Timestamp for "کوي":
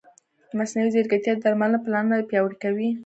2.63-2.89